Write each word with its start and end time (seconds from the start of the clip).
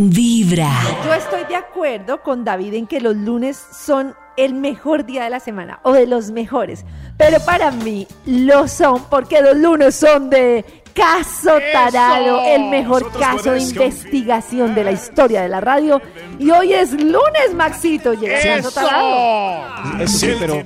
Vibra. 0.00 0.70
Yo 1.04 1.12
estoy 1.12 1.44
de 1.48 1.56
acuerdo 1.56 2.22
con 2.22 2.44
David 2.44 2.74
en 2.74 2.86
que 2.86 3.00
los 3.00 3.16
lunes 3.16 3.60
son 3.72 4.14
el 4.36 4.54
mejor 4.54 5.04
día 5.04 5.24
de 5.24 5.30
la 5.30 5.40
semana 5.40 5.80
o 5.82 5.92
de 5.92 6.06
los 6.06 6.30
mejores. 6.30 6.84
Pero 7.16 7.40
para 7.44 7.72
mí 7.72 8.06
lo 8.24 8.68
son 8.68 9.02
porque 9.10 9.42
los 9.42 9.56
lunes 9.56 9.96
son 9.96 10.30
de 10.30 10.64
caso 10.94 11.58
tarado, 11.72 12.42
el 12.46 12.70
mejor 12.70 13.02
Nosotros 13.02 13.22
caso 13.36 13.52
de 13.52 13.60
investigación 13.60 14.74
de 14.76 14.84
la 14.84 14.92
historia 14.92 15.42
de 15.42 15.48
la 15.48 15.60
radio. 15.60 16.00
Y 16.38 16.50
hoy 16.52 16.72
es 16.74 16.92
lunes, 16.92 17.52
Maxito. 17.56 18.14
Llega 18.14 18.40
caso 18.40 18.70
tarado. 18.70 20.00
Es- 20.00 20.12
sí, 20.20 20.30
pero 20.38 20.62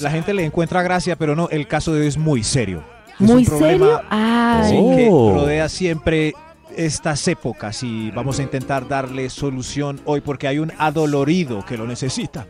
la 0.00 0.10
gente 0.10 0.32
le 0.32 0.44
encuentra 0.46 0.82
gracia, 0.82 1.16
pero 1.16 1.36
no, 1.36 1.50
el 1.50 1.68
caso 1.68 1.92
de 1.92 2.00
hoy 2.00 2.06
es 2.06 2.16
muy 2.16 2.42
serio. 2.42 2.82
Es 3.20 3.20
¿Muy 3.20 3.42
un 3.42 3.44
problema, 3.44 4.02
serio? 4.66 4.90
Sí, 4.90 4.96
que 4.96 5.08
Oh. 5.12 5.34
rodea 5.34 5.68
siempre 5.68 6.32
estas 6.78 7.26
épocas 7.26 7.82
y 7.82 8.12
vamos 8.12 8.38
a 8.38 8.42
intentar 8.42 8.86
darle 8.86 9.28
solución 9.30 10.00
hoy 10.04 10.20
porque 10.20 10.46
hay 10.46 10.60
un 10.60 10.72
adolorido 10.78 11.64
que 11.66 11.76
lo 11.76 11.86
necesita. 11.86 12.46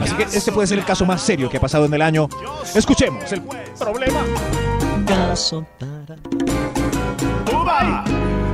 Así 0.00 0.14
que 0.14 0.24
este 0.24 0.52
puede 0.52 0.68
ser 0.68 0.78
el 0.78 0.84
caso 0.84 1.06
más 1.06 1.22
serio 1.22 1.48
que 1.48 1.56
ha 1.56 1.60
pasado 1.60 1.86
en 1.86 1.94
el 1.94 2.02
año. 2.02 2.28
Escuchemos 2.74 3.32
el 3.32 3.42
problema. 3.78 4.22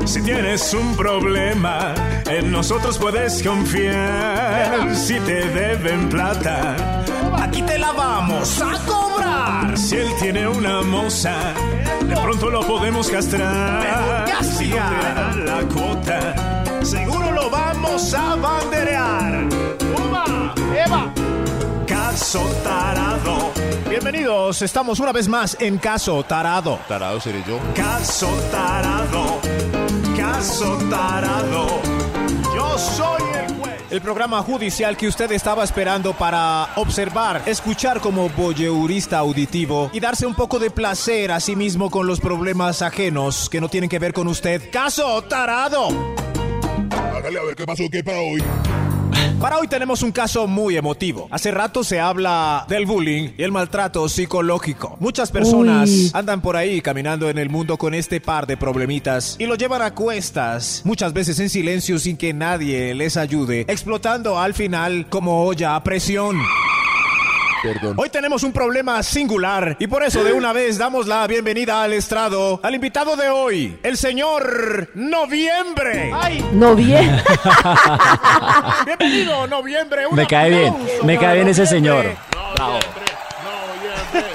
Si 0.08 0.22
tienes 0.22 0.72
un 0.72 0.96
problema, 0.96 1.94
en 2.30 2.50
nosotros 2.50 2.96
puedes 2.96 3.42
confiar. 3.42 4.96
Si 4.96 5.20
te 5.20 5.50
deben 5.50 6.08
plata, 6.08 7.04
aquí 7.36 7.60
te 7.60 7.78
la 7.78 7.92
vamos 7.92 8.58
a 8.62 8.78
cobrar. 8.86 9.76
Si 9.76 9.96
él 9.96 10.08
tiene 10.18 10.48
una 10.48 10.80
moza, 10.80 11.52
de 12.02 12.16
pronto 12.16 12.48
lo 12.48 12.66
podemos 12.66 13.10
castrar. 13.10 14.42
Si 14.42 14.68
no 14.68 14.76
te 14.76 15.14
da 15.14 15.34
la 15.36 15.62
cuota, 15.68 16.64
seguro 16.82 17.30
lo 17.30 17.50
vamos 17.50 18.14
a 18.14 18.34
banderear. 18.36 19.46
¡Uba! 20.08 20.54
¡Eva! 20.86 21.12
Caso 21.86 22.40
tarado. 22.64 23.52
Bienvenidos, 23.88 24.62
estamos 24.62 25.00
una 25.00 25.12
vez 25.12 25.28
más 25.28 25.56
en 25.60 25.78
Caso 25.78 26.22
Tarado. 26.22 26.78
Tarado 26.88 27.20
seré 27.20 27.42
yo. 27.46 27.58
Caso 27.74 28.28
tarado, 28.50 29.40
caso 30.38 30.78
tarado. 30.88 31.66
Yo 32.54 32.78
soy 32.78 33.22
el 33.34 33.56
juez. 33.56 33.74
El 33.90 34.00
programa 34.00 34.40
judicial 34.40 34.96
que 34.96 35.08
usted 35.08 35.32
estaba 35.32 35.64
esperando 35.64 36.12
para 36.12 36.68
observar, 36.76 37.42
escuchar 37.46 38.00
como 38.00 38.28
voyeurista 38.28 39.18
auditivo 39.18 39.90
y 39.92 39.98
darse 39.98 40.26
un 40.26 40.36
poco 40.36 40.60
de 40.60 40.70
placer 40.70 41.32
a 41.32 41.40
sí 41.40 41.56
mismo 41.56 41.90
con 41.90 42.06
los 42.06 42.20
problemas 42.20 42.82
ajenos 42.82 43.48
que 43.50 43.60
no 43.60 43.68
tienen 43.68 43.90
que 43.90 43.98
ver 43.98 44.12
con 44.12 44.28
usted. 44.28 44.70
Caso 44.70 45.22
tarado. 45.22 45.88
Hágale 46.92 47.40
a 47.40 47.42
ver 47.42 47.56
qué 47.56 47.66
pasó, 47.66 47.82
qué 47.90 48.04
para 48.04 48.20
hoy. 48.20 48.40
Para 49.40 49.58
hoy 49.58 49.68
tenemos 49.68 50.02
un 50.02 50.10
caso 50.10 50.46
muy 50.48 50.76
emotivo. 50.76 51.28
Hace 51.30 51.52
rato 51.52 51.84
se 51.84 52.00
habla 52.00 52.66
del 52.68 52.86
bullying 52.86 53.30
y 53.38 53.42
el 53.44 53.52
maltrato 53.52 54.08
psicológico. 54.08 54.96
Muchas 54.98 55.30
personas 55.30 55.88
Uy. 55.88 56.10
andan 56.12 56.40
por 56.40 56.56
ahí 56.56 56.80
caminando 56.80 57.30
en 57.30 57.38
el 57.38 57.48
mundo 57.48 57.78
con 57.78 57.94
este 57.94 58.20
par 58.20 58.46
de 58.46 58.56
problemitas 58.56 59.36
y 59.38 59.46
lo 59.46 59.54
llevan 59.54 59.82
a 59.82 59.94
cuestas, 59.94 60.82
muchas 60.84 61.12
veces 61.12 61.38
en 61.38 61.50
silencio 61.50 61.98
sin 61.98 62.16
que 62.16 62.32
nadie 62.32 62.94
les 62.94 63.16
ayude, 63.16 63.60
explotando 63.68 64.38
al 64.38 64.54
final 64.54 65.06
como 65.08 65.44
olla 65.44 65.76
a 65.76 65.84
presión. 65.84 66.36
Perdón. 67.62 67.94
Hoy 67.98 68.08
tenemos 68.10 68.42
un 68.42 68.52
problema 68.52 69.02
singular 69.02 69.76
y 69.78 69.86
por 69.86 70.02
eso 70.04 70.22
de 70.22 70.32
una 70.32 70.52
vez 70.52 70.78
damos 70.78 71.06
la 71.06 71.26
bienvenida 71.26 71.82
al 71.82 71.92
estrado 71.92 72.60
al 72.62 72.74
invitado 72.74 73.16
de 73.16 73.28
hoy, 73.28 73.78
el 73.82 73.96
señor 73.96 74.90
Noviembre. 74.94 76.12
¡Ay! 76.14 76.44
No 76.52 76.74
bien. 76.74 77.20
Bienvenido, 78.86 79.46
Noviembre. 79.46 80.06
Un 80.06 80.16
Me 80.16 80.26
cae 80.26 80.50
bien, 80.50 80.74
me 81.04 81.18
cae 81.18 81.36
bien 81.36 81.48
ese 81.48 81.64
Noviembre. 81.64 82.16
señor. 82.16 83.07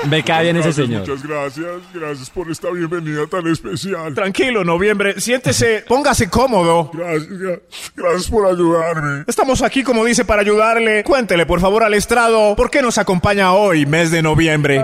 Me 0.09 0.23
cae 0.23 0.43
bien 0.43 0.57
ese 0.57 0.67
Gracias, 0.67 0.85
señor. 0.87 1.01
Muchas 1.01 1.23
gracias. 1.23 1.67
Gracias 1.93 2.29
por 2.29 2.51
esta 2.51 2.69
bienvenida 2.71 3.25
tan 3.27 3.47
especial. 3.47 4.13
Tranquilo, 4.13 4.63
Noviembre. 4.63 5.19
Siéntese, 5.19 5.83
póngase 5.87 6.29
cómodo. 6.29 6.91
Gracias, 6.93 7.29
gra- 7.29 7.61
gracias 7.95 8.27
por 8.29 8.45
ayudarme. 8.45 9.23
Estamos 9.27 9.61
aquí, 9.61 9.83
como 9.83 10.03
dice, 10.05 10.25
para 10.25 10.41
ayudarle. 10.41 11.03
Cuéntele, 11.03 11.45
por 11.45 11.59
favor, 11.61 11.83
al 11.83 11.93
estrado, 11.93 12.55
¿por 12.55 12.69
qué 12.69 12.81
nos 12.81 12.97
acompaña 12.97 13.53
hoy, 13.53 13.85
mes 13.85 14.11
de 14.11 14.21
noviembre? 14.21 14.83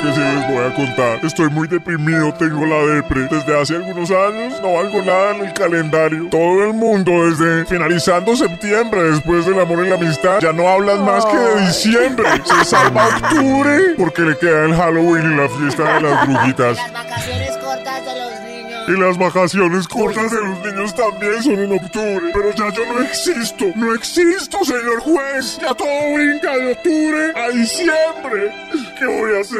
Que 0.00 0.12
sí, 0.12 0.20
les 0.20 0.48
voy 0.48 0.64
a 0.64 0.74
contar. 0.74 1.24
Estoy 1.24 1.50
muy 1.50 1.66
deprimido, 1.66 2.32
tengo 2.34 2.64
la 2.66 2.94
depre. 2.94 3.26
Desde 3.28 3.60
hace 3.60 3.76
algunos 3.76 4.10
años 4.10 4.60
no 4.62 4.74
valgo 4.74 5.02
nada 5.02 5.34
en 5.34 5.46
el 5.46 5.52
calendario. 5.52 6.28
Todo 6.30 6.64
el 6.64 6.74
mundo, 6.74 7.10
desde 7.28 7.66
finalizando 7.66 8.36
septiembre, 8.36 9.02
después 9.10 9.46
del 9.46 9.58
amor 9.58 9.84
y 9.84 9.88
la 9.88 9.96
amistad, 9.96 10.38
ya 10.40 10.52
no 10.52 10.68
hablan 10.68 11.04
más 11.04 11.26
que 11.26 11.36
de 11.36 11.66
diciembre. 11.66 12.28
Se 12.44 12.64
salva 12.64 13.08
octubre 13.08 13.94
porque 13.96 14.22
le 14.22 14.38
queda 14.38 14.66
el 14.66 14.74
Halloween 14.74 15.32
y 15.32 15.36
la 15.36 15.48
fiesta 15.48 15.94
de 15.94 16.00
las 16.02 16.26
brujitas. 16.28 16.76
Las 16.76 16.92
vacaciones 16.92 17.56
cortas 17.58 18.04
de 18.04 18.20
los 18.20 18.40
niños. 18.40 18.88
Y 18.88 18.92
las 18.92 19.18
vacaciones 19.18 19.88
cortas 19.88 20.30
de 20.30 20.40
los 20.40 20.64
niños 20.64 20.94
también 20.94 21.42
son 21.42 21.58
en 21.58 21.72
octubre. 21.72 22.30
Pero 22.32 22.50
ya 22.52 22.72
yo 22.72 22.92
no 22.92 23.02
existo. 23.02 23.64
No 23.74 23.94
existo, 23.94 24.64
señor 24.64 25.00
juez. 25.00 25.58
Ya 25.60 25.74
todo 25.74 26.14
brinca 26.14 26.56
de 26.56 26.72
octubre 26.72 27.32
a 27.34 27.48
diciembre. 27.48 28.52
¿Qué 28.98 29.06
voy 29.06 29.36
a 29.36 29.40
hacer? 29.40 29.58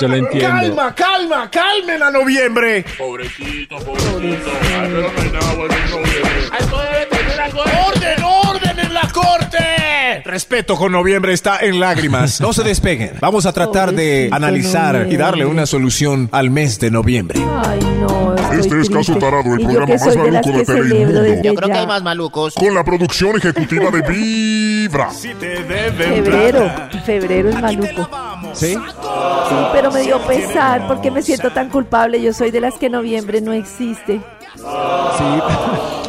Yo 0.00 0.08
lo 0.08 0.16
entiendo. 0.16 0.48
Calma, 0.48 0.94
calma, 0.94 1.50
calmen 1.50 2.02
a 2.02 2.10
noviembre. 2.10 2.84
Pobrecito, 2.98 3.78
pobrecito. 3.78 4.50
Ay, 4.78 4.90
pero 5.16 5.40
no 5.40 5.56
bueno 5.56 5.74
en 5.74 5.90
noviembre. 5.90 6.30
¡Orden, 7.88 8.22
orden 8.22 8.78
en 8.78 8.94
la 8.94 9.08
corte! 9.12 9.69
Respeto 10.24 10.76
con 10.76 10.92
noviembre 10.92 11.32
está 11.32 11.58
en 11.60 11.80
lágrimas. 11.80 12.40
No 12.40 12.52
se 12.52 12.62
despeguen. 12.62 13.12
Vamos 13.20 13.46
a 13.46 13.52
tratar 13.52 13.92
de 13.92 14.28
Pobrecito 14.30 14.36
analizar 14.36 15.06
y 15.10 15.16
darle 15.16 15.46
una 15.46 15.66
solución 15.66 16.28
al 16.32 16.50
mes 16.50 16.78
de 16.80 16.90
noviembre. 16.90 17.40
Ay, 17.64 17.80
no. 18.00 18.34
Estoy 18.34 18.58
Este 18.60 18.80
es 18.80 18.90
Caso. 18.90 19.16
Tarado, 19.16 19.54
el 19.54 19.64
programa 19.64 19.94
más 19.94 20.14
de 20.14 20.16
maluco 20.16 20.50
de 20.50 21.04
desde 21.04 21.42
Yo 21.42 21.54
creo 21.54 21.68
que 21.68 21.78
hay 21.78 21.86
más 21.86 22.02
malucos. 22.02 22.54
Con 22.54 22.74
la 22.74 22.84
producción 22.84 23.36
ejecutiva 23.36 23.90
de 23.90 24.02
Vibra. 24.02 25.10
Si 25.10 25.34
te 25.34 25.62
deben 25.62 26.24
Febrero. 26.24 26.70
Febrero 27.04 27.48
es 27.50 27.60
maluco. 27.60 28.08
¿Sí? 28.52 28.74
Sí, 28.74 29.56
pero 29.72 29.92
me 29.92 30.02
dio 30.02 30.18
pesar 30.26 30.86
porque 30.88 31.10
me 31.10 31.22
siento 31.22 31.50
tan 31.50 31.68
culpable. 31.68 32.20
Yo 32.20 32.32
soy 32.32 32.50
de 32.50 32.60
las 32.60 32.74
que 32.74 32.88
noviembre 32.90 33.40
no 33.40 33.52
existe. 33.52 34.20
Sí. 34.56 35.99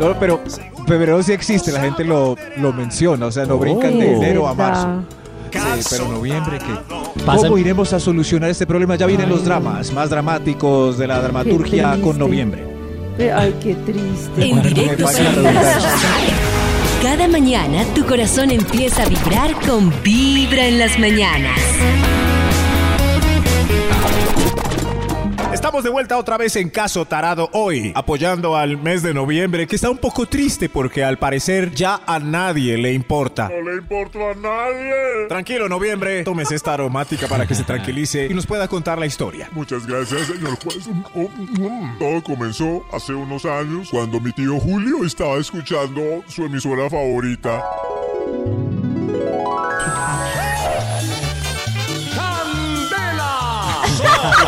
No, 0.00 0.18
pero 0.18 0.40
febrero 0.86 1.22
sí 1.22 1.32
existe, 1.32 1.70
la 1.72 1.80
gente 1.80 2.04
lo, 2.04 2.36
lo 2.56 2.72
menciona, 2.72 3.26
o 3.26 3.32
sea, 3.32 3.44
no 3.44 3.58
brincan 3.58 3.98
de 3.98 4.08
Uy, 4.08 4.14
enero 4.14 4.48
a 4.48 4.54
marzo. 4.54 5.02
Sí, 5.52 5.58
pero 5.90 6.08
noviembre, 6.08 6.58
¿qué? 6.58 7.22
Pasa- 7.26 7.42
¿Cómo 7.48 7.58
iremos 7.58 7.92
a 7.92 8.00
solucionar 8.00 8.50
este 8.50 8.66
problema? 8.66 8.94
Ya 8.96 9.06
vienen 9.06 9.28
los 9.28 9.44
dramas 9.44 9.92
más 9.92 10.08
dramáticos 10.08 10.96
de 10.96 11.06
la 11.08 11.20
dramaturgia 11.20 11.98
con 12.00 12.18
noviembre. 12.18 12.64
Ay, 13.34 13.54
qué 13.62 13.74
triste. 13.74 14.48
En 14.48 14.62
directo. 14.62 15.04
Cada 17.02 17.28
mañana 17.28 17.82
tu 17.94 18.04
corazón 18.06 18.50
empieza 18.50 19.02
a 19.02 19.08
vibrar 19.08 19.52
con 19.66 19.92
Vibra 20.02 20.66
en 20.66 20.78
las 20.78 20.98
mañanas. 20.98 21.58
Estamos 25.60 25.84
de 25.84 25.90
vuelta 25.90 26.16
otra 26.16 26.38
vez 26.38 26.56
en 26.56 26.70
Caso 26.70 27.04
Tarado 27.04 27.50
hoy, 27.52 27.92
apoyando 27.94 28.56
al 28.56 28.78
mes 28.78 29.02
de 29.02 29.12
noviembre, 29.12 29.66
que 29.66 29.76
está 29.76 29.90
un 29.90 29.98
poco 29.98 30.24
triste 30.24 30.70
porque 30.70 31.04
al 31.04 31.18
parecer 31.18 31.74
ya 31.74 32.00
a 32.06 32.18
nadie 32.18 32.78
le 32.78 32.94
importa. 32.94 33.50
No 33.50 33.70
le 33.70 33.76
importa 33.76 34.30
a 34.30 34.34
nadie. 34.36 35.28
Tranquilo, 35.28 35.68
noviembre, 35.68 36.24
tómese 36.24 36.54
esta 36.54 36.72
aromática 36.72 37.26
para 37.28 37.46
que 37.46 37.54
se 37.54 37.64
tranquilice 37.64 38.24
y 38.24 38.32
nos 38.32 38.46
pueda 38.46 38.68
contar 38.68 38.98
la 38.98 39.04
historia. 39.04 39.50
Muchas 39.52 39.86
gracias, 39.86 40.28
señor 40.28 40.56
juez. 40.64 40.88
Oh, 41.14 41.28
mm. 41.28 41.98
Todo 41.98 42.22
comenzó 42.22 42.82
hace 42.90 43.12
unos 43.12 43.44
años 43.44 43.90
cuando 43.90 44.18
mi 44.18 44.32
tío 44.32 44.58
Julio 44.58 45.04
estaba 45.04 45.36
escuchando 45.36 46.24
su 46.26 46.46
emisora 46.46 46.88
favorita. 46.88 47.62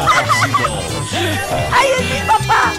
¡Ay, 0.42 1.88
es 1.98 2.10
mi 2.10 2.26
papá! 2.26 2.72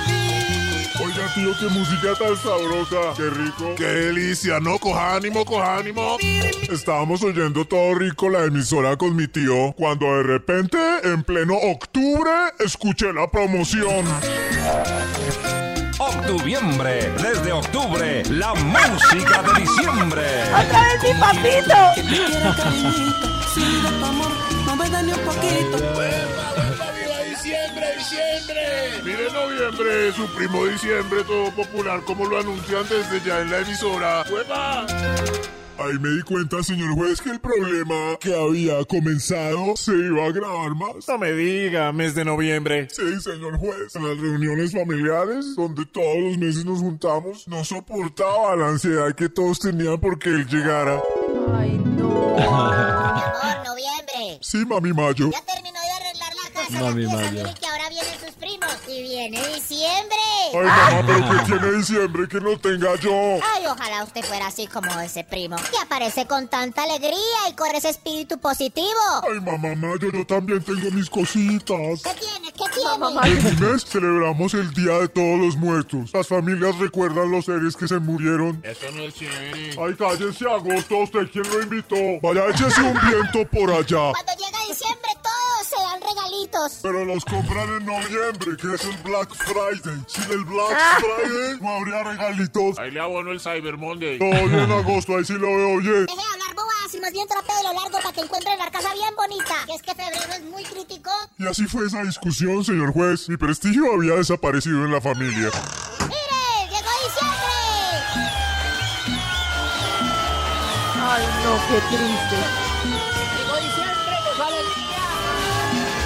Oiga, 1.01 1.33
tío, 1.33 1.51
qué 1.57 1.67
música 1.67 2.13
tan 2.19 2.35
sabrosa. 2.35 3.13
Qué 3.15 3.29
rico. 3.29 3.75
Qué 3.77 3.85
delicia, 3.85 4.59
¿no? 4.59 4.77
Coja 4.77 5.15
ánimo, 5.15 5.45
coja 5.45 5.77
ánimo. 5.77 6.17
Estábamos 6.69 7.23
oyendo 7.23 7.65
todo 7.65 7.95
rico 7.95 8.29
la 8.29 8.43
emisora 8.43 8.97
con 8.97 9.15
mi 9.15 9.27
tío 9.27 9.73
cuando 9.77 10.05
de 10.17 10.23
repente, 10.23 10.77
en 11.03 11.23
pleno 11.23 11.55
octubre, 11.55 12.31
escuché 12.59 13.13
la 13.13 13.29
promoción. 13.31 14.05
Octubiembre, 15.99 17.11
desde 17.11 17.51
octubre, 17.53 18.23
la 18.29 18.53
música 18.55 19.41
de 19.41 19.61
diciembre. 19.61 20.43
¡Otra 20.49 20.83
vez 20.83 21.03
mi 21.03 21.19
papito! 21.19 21.75
quiero 21.95 22.55
cariñito, 22.57 23.53
si 23.53 23.61
de 23.61 23.89
tu 23.99 24.05
amor 24.05 24.31
no 24.65 24.75
me 24.75 24.89
da 24.89 25.01
ni 25.01 25.13
un 25.13 25.19
poquito. 25.19 26.22
Diciembre. 28.03 29.01
Mire 29.03 29.31
noviembre, 29.31 30.11
su 30.13 30.27
primo 30.35 30.65
diciembre, 30.65 31.23
todo 31.23 31.51
popular, 31.51 32.01
como 32.05 32.25
lo 32.25 32.39
anuncian 32.39 32.83
desde 32.89 33.21
ya 33.25 33.41
en 33.41 33.51
la 33.51 33.59
emisora. 33.59 34.23
¡Huepa! 34.29 34.85
Ahí 35.79 35.97
me 35.99 36.09
di 36.09 36.21
cuenta, 36.21 36.61
señor 36.61 36.93
juez, 36.93 37.19
que 37.19 37.31
el 37.31 37.39
problema 37.39 38.15
que 38.19 38.33
había 38.33 38.85
comenzado 38.85 39.75
se 39.75 39.91
iba 39.91 40.23
a 40.23 40.27
agravar 40.27 40.75
más. 40.75 41.07
No 41.07 41.17
me 41.17 41.33
diga, 41.33 41.91
mes 41.91 42.13
de 42.13 42.23
noviembre. 42.23 42.87
Sí, 42.91 43.19
señor 43.19 43.57
juez. 43.57 43.95
En 43.95 44.07
las 44.07 44.17
reuniones 44.17 44.71
familiares, 44.71 45.55
donde 45.55 45.85
todos 45.87 46.17
los 46.17 46.37
meses 46.37 46.63
nos 46.63 46.79
juntamos, 46.79 47.47
no 47.47 47.65
soportaba 47.65 48.55
la 48.55 48.69
ansiedad 48.69 49.13
que 49.15 49.29
todos 49.29 49.59
tenían 49.59 49.99
porque 49.99 50.29
él 50.29 50.47
llegara. 50.47 51.01
Ay, 51.57 51.81
no. 51.83 52.37
Amor, 52.37 53.65
noviembre. 53.65 54.39
Sí, 54.41 54.63
mami 54.65 54.93
Mayo. 54.93 55.31
Ya 55.31 55.41
terminó 55.41 55.79
de 55.81 55.91
arreglar 55.91 56.33
la 56.43 56.61
casa. 56.61 56.81
Mami. 56.81 57.05
Mayo. 57.07 57.43
Y 58.87 59.01
viene 59.01 59.47
diciembre. 59.47 60.17
Ay, 60.53 60.65
mamá, 60.65 61.03
pero 61.05 61.29
¿qué 61.29 61.45
tiene 61.45 61.77
diciembre 61.77 62.27
que 62.27 62.39
no 62.39 62.57
tenga 62.59 62.95
yo? 62.99 63.11
Ay, 63.55 63.65
ojalá 63.67 64.03
usted 64.03 64.23
fuera 64.23 64.47
así 64.47 64.67
como 64.67 64.99
ese 64.99 65.23
primo. 65.23 65.55
Que 65.55 65.77
aparece 65.81 66.25
con 66.27 66.47
tanta 66.47 66.83
alegría 66.83 67.49
y 67.49 67.53
con 67.53 67.73
ese 67.75 67.89
espíritu 67.89 68.37
positivo. 68.39 68.85
Ay, 69.23 69.39
mamá 69.39 69.75
Mayo, 69.75 70.11
yo 70.11 70.25
también 70.25 70.61
tengo 70.63 70.91
mis 70.91 71.09
cositas. 71.09 72.01
¿Qué 72.03 72.13
tiene? 72.19 72.51
¿Qué 72.51 72.65
tiene? 72.73 72.97
Mamá, 72.99 73.21
En 73.25 73.43
mi 73.43 73.51
mes 73.65 73.85
celebramos 73.85 74.53
el 74.53 74.71
Día 74.73 74.99
de 74.99 75.07
Todos 75.07 75.39
los 75.39 75.55
Muertos. 75.57 76.11
Las 76.13 76.27
familias 76.27 76.77
recuerdan 76.77 77.31
los 77.31 77.45
seres 77.45 77.75
que 77.75 77.87
se 77.87 77.99
murieron. 77.99 78.61
Eso 78.63 78.91
no 78.93 79.03
es 79.03 79.13
chévere. 79.15 79.75
Ay, 79.79 79.95
cállese, 79.97 80.45
agosto, 80.49 80.97
¿usted 80.97 81.27
quién 81.31 81.49
lo 81.49 81.61
invitó? 81.61 81.95
Vaya, 82.21 82.47
échese 82.49 82.81
un 82.81 82.99
viento 83.01 83.49
por 83.49 83.71
allá. 83.71 84.11
Cuando 84.13 84.33
llega 84.37 84.59
diciembre 84.67 85.09
dan 85.93 86.01
regalitos. 86.01 86.79
Pero 86.81 87.05
los 87.05 87.25
compran 87.25 87.69
en 87.69 87.85
noviembre, 87.85 88.57
que 88.57 88.75
es 88.75 88.83
el 88.83 88.97
Black 89.03 89.33
Friday. 89.35 90.03
Sin 90.07 90.31
el 90.31 90.43
Black 90.45 90.77
Friday 90.99 91.59
no 91.61 91.69
habría 91.69 92.03
regalitos. 92.03 92.79
Ahí 92.79 92.91
le 92.91 92.99
abono 92.99 93.31
el 93.31 93.39
Cyber 93.39 93.77
Monday. 93.77 94.19
Todo 94.19 94.47
bien, 94.47 94.71
agosto, 94.71 95.17
ahí 95.17 95.25
sí 95.25 95.33
lo 95.33 95.47
veo 95.47 95.77
bien. 95.79 96.05
Deje 96.05 96.17
de 96.17 96.23
hablar 96.33 96.55
bobadas 96.55 96.93
y 96.93 96.99
más 96.99 97.11
bien 97.11 97.27
trate 97.27 97.53
de 97.53 97.63
lo 97.63 97.73
largo 97.73 97.97
para 97.97 98.13
que 98.13 98.21
encuentre 98.21 98.57
la 98.57 98.71
casa 98.71 98.93
bien 98.93 99.15
bonita. 99.15 99.55
Que 99.65 99.73
es 99.73 99.81
que 99.81 99.95
febrero 99.95 100.33
es 100.33 100.43
muy 100.43 100.63
crítico. 100.63 101.11
Y 101.37 101.47
así 101.47 101.65
fue 101.65 101.85
esa 101.85 102.03
discusión, 102.03 102.63
señor 102.63 102.93
juez. 102.93 103.29
Mi 103.29 103.37
prestigio 103.37 103.93
había 103.93 104.15
desaparecido 104.15 104.85
en 104.85 104.91
la 104.91 105.01
familia. 105.01 105.49
¡Mire! 106.07 106.69
¡Llegó 106.69 106.89
diciembre! 107.03 107.43
ay, 111.05 111.23
no, 111.43 111.53
qué 111.67 111.95
triste. 111.95 112.62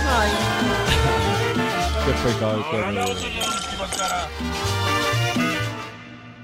Ay, 0.09 0.31
Qué 2.05 2.11
pecado. 2.29 2.63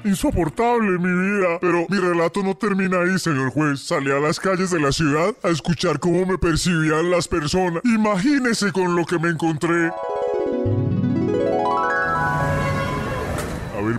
Insoportable 0.06 1.00
mi 1.00 1.38
vida. 1.38 1.60
Pero 1.62 1.86
mi 1.88 1.98
relato 1.98 2.44
no 2.44 2.56
termina 2.56 3.02
ahí, 3.02 3.18
señor 3.18 3.52
juez. 3.52 3.80
Salí 3.80 4.12
a 4.12 4.20
las 4.20 4.40
calles 4.40 4.70
de 4.72 4.82
la 4.82 4.92
ciudad 4.92 5.34
a 5.44 5.50
escuchar 5.50 6.00
cómo 6.00 6.26
me 6.26 6.38
percibían 6.38 7.10
las 7.10 7.28
personas. 7.28 7.82
Imagínese 7.86 8.72
con 8.74 8.96
lo 8.96 9.06
que 9.06 9.18
me 9.18 9.30
encontré. 9.30 9.92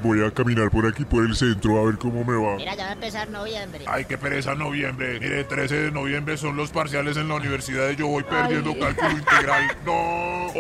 Voy 0.05 0.25
a 0.25 0.31
caminar 0.31 0.71
por 0.71 0.87
aquí, 0.87 1.05
por 1.05 1.25
el 1.25 1.35
centro, 1.35 1.81
a 1.81 1.85
ver 1.87 1.97
cómo 1.99 2.25
me 2.25 2.37
va. 2.37 2.57
Mira, 2.57 2.75
ya 2.77 2.85
va 2.85 2.91
a 2.91 2.93
empezar 2.93 3.29
noviembre. 3.31 3.85
Ay, 3.89 4.05
qué 4.05 4.19
pereza 4.19 4.55
noviembre. 4.55 5.19
Mire, 5.19 5.45
13 5.45 5.75
de 5.75 5.91
noviembre 5.91 6.37
son 6.37 6.57
los 6.57 6.71
parciales 6.71 7.17
en 7.17 7.29
la 7.29 7.37
universidad 7.37 7.91
y 7.91 7.97
yo 7.97 8.07
voy 8.09 8.23
perdiendo 8.23 8.71
Ay. 8.71 8.81
cálculo 8.81 9.11
integral. 9.11 9.63
No, 9.85 9.93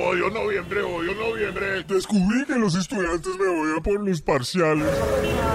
odio 0.00 0.28
noviembre, 0.30 0.82
odio 0.82 1.14
noviembre. 1.14 1.82
Descubrí 1.84 2.44
que 2.46 2.56
los 2.56 2.74
estudiantes 2.74 3.32
me 3.38 3.46
odian 3.46 3.82
por 3.82 4.00
los 4.06 4.20
parciales. 4.22 4.86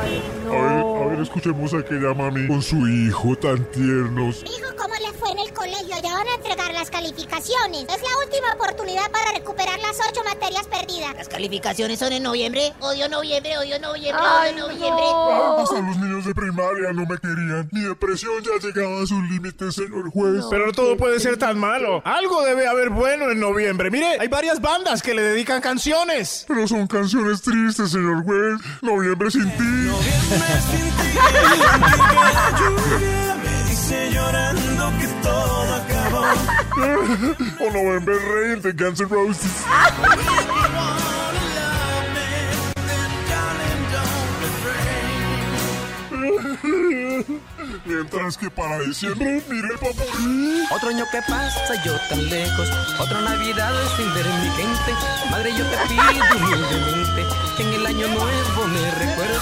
ay, 0.01 0.23
A 0.47 0.51
ver, 0.51 1.03
a 1.03 1.07
ver, 1.07 1.19
escuchemos 1.21 1.73
a 1.73 1.79
aquella 1.79 2.13
mami 2.13 2.47
con 2.47 2.61
su 2.61 2.87
hijo 2.87 3.35
tan 3.35 3.63
tiernos. 3.71 4.43
Hijo, 4.43 4.75
¿cómo 4.77 4.88
le 4.88 4.88
fue 4.88 4.88
en 5.31 5.39
el 5.39 5.53
colegio? 5.53 5.95
Ya 6.01 6.13
van 6.13 6.27
a 6.27 6.35
entregar 6.35 6.73
las 6.73 6.89
calificaciones. 6.89 7.83
Es 7.83 8.01
la 8.01 8.17
última 8.25 8.53
oportunidad 8.55 9.09
para 9.11 9.31
recuperar 9.31 9.79
las 9.79 9.97
ocho 10.09 10.23
materias 10.23 10.67
perdidas. 10.67 11.15
Las 11.15 11.27
calificaciones 11.29 11.99
son 11.99 12.13
en 12.13 12.23
noviembre. 12.23 12.73
Odio 12.79 13.07
noviembre, 13.09 13.57
odio 13.57 13.79
noviembre, 13.79 14.23
Ay, 14.25 14.53
odio 14.53 14.67
noviembre. 14.67 15.05
no. 15.11 15.57
Hasta 15.59 15.79
los 15.81 15.97
niños 15.97 16.25
de 16.25 16.33
primaria 16.33 16.91
no 16.93 17.05
me 17.05 17.17
querían. 17.17 17.69
Mi 17.71 17.81
depresión 17.81 18.33
ya 18.43 18.67
llegaba 18.67 19.03
a 19.03 19.05
sus 19.05 19.23
límites, 19.29 19.75
señor 19.75 20.09
juez. 20.11 20.35
No. 20.35 20.49
Pero 20.49 20.71
todo 20.71 20.97
puede 20.97 21.19
ser 21.19 21.37
tan 21.37 21.57
malo. 21.59 22.01
Algo 22.05 22.41
debe 22.43 22.67
haber 22.67 22.89
bueno 22.89 23.31
en 23.31 23.39
noviembre. 23.39 23.91
Mire, 23.91 24.17
hay 24.19 24.27
varias 24.27 24.59
bandas 24.61 25.01
que 25.01 25.13
le 25.13 25.21
dedican 25.21 25.61
canciones. 25.61 26.45
Pero 26.47 26.67
son 26.67 26.87
canciones 26.87 27.41
tristes, 27.41 27.91
señor 27.91 28.23
juez. 28.23 28.59
Noviembre 28.81 29.29
sin 29.31 29.49
ti. 29.57 29.89
O 37.59 37.71
November 37.71 38.15
Rain 38.15 38.61
de 38.61 38.71
Guns 38.71 38.99
N' 38.99 39.09
Roses. 39.09 39.65
Mientras 47.85 48.37
que 48.37 48.49
para 48.49 48.79
diciembre, 48.79 49.43
mire 49.49 49.77
papi. 49.77 50.63
Otro 50.71 50.89
año 50.89 51.05
que 51.11 51.21
pasa 51.27 51.83
yo 51.83 51.93
tan 52.09 52.29
lejos, 52.29 52.69
otra 52.99 53.21
Navidad 53.21 53.73
sin 53.97 54.13
ver 54.13 54.25
mi 54.25 54.49
gente. 54.51 54.93
Madre, 55.31 55.51
yo 55.57 55.65
te 55.65 55.77
pido 55.87 56.03
humildemente 56.37 57.25
que 57.57 57.63
en 57.63 57.73
el 57.73 57.87
año 57.87 58.07
nuevo 58.07 58.67
me 58.67 58.91
recuerdes. 58.91 59.41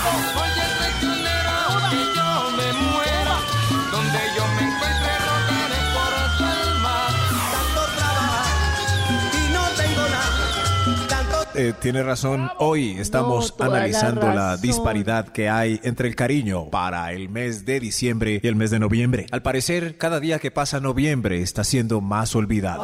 Eh, 11.57 11.74
tiene 11.81 12.04
razón. 12.04 12.51
Hoy 12.59 13.00
estamos 13.00 13.56
analizando 13.59 14.31
la, 14.31 14.57
disparidad 14.57 15.27
que 15.30 15.50
hay 15.50 15.80
entre 15.81 16.07
el 16.07 16.15
cariño 16.15 16.69
para 16.69 17.12
el 17.13 17.30
mes 17.30 17.65
de 17.65 17.80
diciembre 17.80 18.39
y 18.44 18.48
el 18.48 18.56
mes 18.56 18.69
de 18.69 18.77
noviembre. 18.77 19.25
Al 19.31 19.42
parecer, 19.42 19.98
cada 19.98 20.19
día 20.19 20.38
que 20.38 20.51
pasa 20.51 20.80
noviembre 20.80 21.42
está 21.42 21.63
siendo 21.63 22.00
más 22.00 22.36
olvidado. 22.36 22.83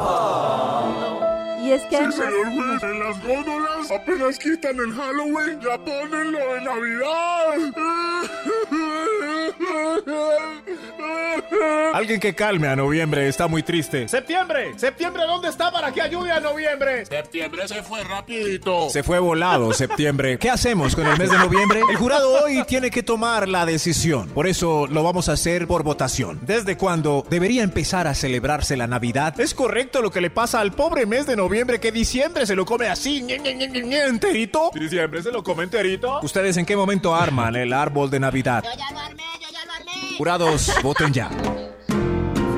Y 1.62 1.70
es 1.70 1.82
que 1.82 1.98
Sí, 1.98 2.12
señor 2.12 2.46
juez, 2.52 2.82
en 2.82 2.98
las 2.98 3.22
góndolas 3.22 3.90
apenas 3.92 4.38
quitan 4.40 4.76
el 4.76 4.92
Halloween, 4.92 5.60
ya 5.60 5.78
ponen 5.78 6.32
lo 6.32 6.38
de 6.38 6.60
Navidad. 6.60 7.14
Alguien 11.94 12.20
que 12.20 12.34
calme 12.34 12.68
a 12.68 12.76
noviembre 12.76 13.28
está 13.28 13.46
muy 13.46 13.62
triste. 13.62 14.08
Septiembre, 14.08 14.72
septiembre, 14.76 15.24
¿dónde 15.26 15.48
está 15.48 15.70
para 15.70 15.92
que 15.92 16.02
ayude 16.02 16.30
a 16.32 16.40
noviembre? 16.40 17.06
Septiembre 17.06 17.68
se 17.68 17.82
fue 17.82 18.02
rapidito. 18.04 18.90
Se 18.90 19.02
fue 19.02 19.18
volado 19.18 19.72
septiembre. 19.74 20.38
¿Qué 20.38 20.50
hacemos 20.50 20.94
con 20.94 21.06
el 21.06 21.18
mes 21.18 21.30
de 21.30 21.38
noviembre? 21.38 21.82
El 21.88 21.96
jurado 21.96 22.44
hoy 22.44 22.64
tiene 22.64 22.90
que 22.90 23.02
tomar 23.02 23.48
la 23.48 23.66
decisión. 23.66 24.28
Por 24.30 24.46
eso 24.46 24.86
lo 24.86 25.02
vamos 25.02 25.28
a 25.28 25.32
hacer 25.32 25.66
por 25.66 25.82
votación. 25.82 26.40
¿Desde 26.42 26.76
cuándo 26.76 27.24
debería 27.28 27.62
empezar 27.62 28.06
a 28.06 28.14
celebrarse 28.14 28.76
la 28.76 28.86
Navidad? 28.86 29.38
¿Es 29.40 29.54
correcto 29.54 30.02
lo 30.02 30.10
que 30.10 30.20
le 30.20 30.30
pasa 30.30 30.60
al 30.60 30.72
pobre 30.72 31.06
mes 31.06 31.26
de 31.26 31.36
noviembre 31.36 31.80
que 31.80 31.92
diciembre 31.92 32.46
se 32.46 32.56
lo 32.56 32.64
come 32.64 32.88
así, 32.88 33.22
ñe, 33.22 33.38
ñe, 33.38 33.54
ñe, 33.54 33.68
ñe, 33.68 33.82
ñe, 33.82 34.04
enterito? 34.04 34.70
¿Diciembre 34.74 35.22
se 35.22 35.30
lo 35.30 35.42
come 35.42 35.64
enterito? 35.64 36.20
¿Ustedes 36.22 36.56
en 36.56 36.66
qué 36.66 36.76
momento 36.76 37.14
arman 37.14 37.54
el 37.56 37.72
árbol 37.72 38.10
de 38.10 38.20
Navidad? 38.20 38.64
Yo 38.64 38.70
ya 38.76 38.92
lo 38.92 39.00
armé, 39.00 39.22
yo. 39.40 39.43
Jurados, 40.18 40.72
voten 40.82 41.12
ya. 41.12 41.30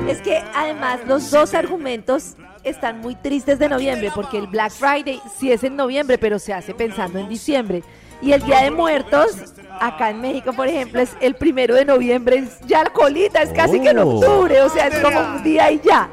Es 0.07 0.21
que 0.21 0.37
además 0.55 0.99
los 1.07 1.29
dos 1.31 1.53
argumentos 1.53 2.35
están 2.63 2.99
muy 3.01 3.15
tristes 3.15 3.59
de 3.59 3.67
noviembre, 3.69 4.11
porque 4.13 4.37
el 4.37 4.47
Black 4.47 4.71
Friday 4.71 5.21
sí 5.37 5.51
es 5.51 5.63
en 5.63 5.75
noviembre, 5.75 6.17
pero 6.17 6.39
se 6.39 6.53
hace 6.53 6.73
pensando 6.73 7.19
en 7.19 7.27
diciembre. 7.29 7.83
Y 8.21 8.31
el 8.31 8.41
Día 8.43 8.61
de 8.61 8.71
Muertos, 8.71 9.31
acá 9.79 10.09
en 10.09 10.21
México, 10.21 10.53
por 10.53 10.67
ejemplo, 10.67 11.01
es 11.01 11.11
el 11.21 11.35
primero 11.35 11.75
de 11.75 11.85
noviembre, 11.85 12.37
es 12.37 12.59
ya 12.65 12.83
la 12.83 12.89
colita, 12.91 13.41
es 13.41 13.49
casi 13.51 13.79
que 13.79 13.89
en 13.89 13.99
Oh. 13.99 14.15
octubre, 14.17 14.61
o 14.61 14.69
sea, 14.69 14.87
es 14.87 14.99
como 15.03 15.19
un 15.19 15.43
día 15.43 15.71
y 15.71 15.81
ya. 15.83 16.09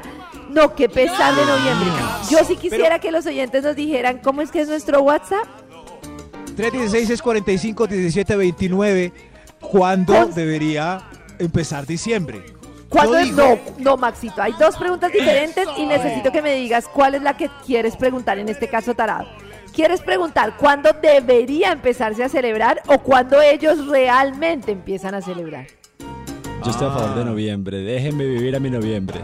No, 0.49 0.75
qué 0.75 0.87
pesar 0.87 1.33
de 1.35 1.45
noviembre. 1.45 1.87
Yo 2.29 2.37
sí 2.45 2.55
quisiera 2.57 2.99
que 2.99 3.11
los 3.11 3.25
oyentes 3.25 3.63
nos 3.63 3.75
dijeran 3.75 4.19
cómo 4.19 4.41
es 4.41 4.51
que 4.51 4.61
es 4.61 4.67
nuestro 4.67 5.01
WhatsApp. 5.01 5.45
316 6.55 7.09
es 7.09 7.21
45 7.21 7.87
17 7.87 8.35
29. 8.35 9.11
¿Cuándo 9.59 10.13
Con- 10.13 10.33
debería 10.33 11.01
empezar 11.39 11.85
diciembre? 11.85 12.43
¿Cuándo 12.89 13.17
es? 13.17 13.31
No, 13.31 13.57
no, 13.79 13.97
Maxito. 13.97 14.41
Hay 14.41 14.53
dos 14.59 14.77
preguntas 14.77 15.11
diferentes 15.11 15.67
y 15.77 15.85
necesito 15.85 16.31
que 16.31 16.41
me 16.41 16.53
digas 16.53 16.87
cuál 16.87 17.15
es 17.15 17.21
la 17.21 17.35
que 17.35 17.49
quieres 17.65 17.97
preguntar 17.97 18.39
en 18.39 18.49
este 18.49 18.67
caso, 18.67 18.93
Tarado. 18.93 19.27
¿Quieres 19.73 20.01
preguntar 20.01 20.55
cuándo 20.55 20.91
debería 21.01 21.73
empezarse 21.73 22.23
a 22.23 22.29
celebrar 22.29 22.81
o 22.87 22.99
cuándo 22.99 23.41
ellos 23.41 23.87
realmente 23.87 24.71
empiezan 24.71 25.15
a 25.15 25.21
celebrar? 25.21 25.67
Yo 26.63 26.71
estoy 26.71 26.87
a 26.87 26.91
favor 26.91 27.15
de 27.15 27.25
noviembre. 27.25 27.79
Déjenme 27.79 28.25
vivir 28.25 28.55
a 28.55 28.59
mi 28.59 28.69
noviembre. 28.69 29.19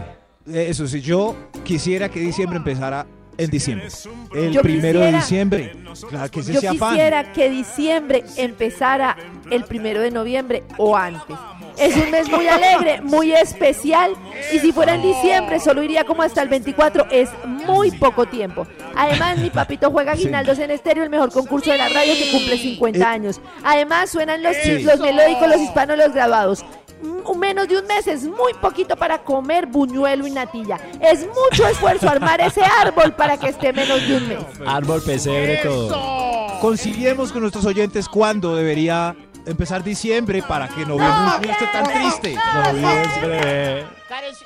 Eh, 0.46 0.66
Eso 0.68 0.86
sí, 0.86 1.00
yo 1.00 1.34
quisiera 1.64 2.10
que 2.10 2.20
diciembre 2.20 2.58
empezara 2.58 3.06
en 3.38 3.50
diciembre. 3.50 3.88
El 4.34 4.52
Yo 4.52 4.62
primero 4.62 5.00
de 5.00 5.12
diciembre. 5.12 5.72
Claro 6.08 6.30
que 6.30 6.40
ese 6.40 6.52
Yo 6.52 6.60
sea 6.60 6.72
quisiera 6.72 7.32
que 7.32 7.48
diciembre 7.48 8.24
empezara 8.36 9.16
el 9.50 9.64
primero 9.64 10.00
de 10.00 10.10
noviembre 10.10 10.64
o 10.76 10.96
antes. 10.96 11.36
Es 11.78 11.96
un 11.96 12.10
mes 12.10 12.28
muy 12.30 12.46
alegre, 12.48 13.00
muy 13.02 13.32
especial. 13.32 14.14
Y 14.52 14.58
si 14.58 14.72
fuera 14.72 14.94
en 14.94 15.02
diciembre, 15.02 15.58
solo 15.60 15.82
iría 15.82 16.04
como 16.04 16.22
hasta 16.22 16.42
el 16.42 16.48
24. 16.48 17.06
Es 17.10 17.30
muy 17.44 17.90
poco 17.92 18.26
tiempo. 18.26 18.66
Además, 18.96 19.38
mi 19.38 19.50
papito 19.50 19.90
juega 19.90 20.14
Guinaldos 20.14 20.58
en 20.58 20.70
estéreo, 20.70 21.02
el 21.04 21.10
mejor 21.10 21.32
concurso 21.32 21.70
de 21.70 21.78
la 21.78 21.88
radio 21.88 22.14
que 22.14 22.30
cumple 22.30 22.58
50 22.58 22.98
Eh, 22.98 23.02
años. 23.04 23.40
Además, 23.64 24.10
suenan 24.10 24.42
los, 24.42 24.54
los 24.84 25.00
melódicos, 25.00 25.48
los 25.48 25.60
hispanos, 25.60 25.96
los 25.96 26.12
grabados. 26.12 26.64
Mm, 27.02 27.38
Menos 27.38 27.66
de 27.66 27.78
un 27.78 27.86
mes 27.86 28.06
es 28.06 28.24
muy 28.24 28.52
poquito 28.60 28.94
para 28.96 29.18
comer 29.24 29.66
buñuelo 29.66 30.26
y 30.26 30.30
natilla. 30.30 30.78
Es 31.00 31.26
mucho 31.26 31.66
esfuerzo 31.66 32.08
armar 32.08 32.40
ese 32.40 32.62
árbol 32.62 33.12
para 33.14 33.36
que 33.38 33.48
esté 33.48 33.72
menos 33.72 34.06
de 34.06 34.16
un 34.16 34.28
mes. 34.28 34.38
Árbol, 34.66 35.02
pesebre, 35.02 35.56
todo. 35.62 36.60
Conciliemos 36.60 37.32
con 37.32 37.40
nuestros 37.42 37.64
oyentes 37.64 38.08
cuándo 38.08 38.54
debería 38.54 39.16
empezar 39.46 39.82
diciembre 39.82 40.42
para 40.42 40.68
que 40.68 40.84
noviembre 40.86 41.46
no 41.46 41.52
esté 41.52 41.66
tan 41.66 41.84
triste. 41.84 42.36
Noviembre. 42.54 43.86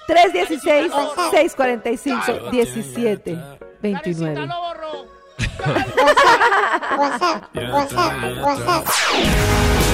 316 0.07 0.93
645 1.31 2.51
17 2.51 3.39
29. 3.83 4.49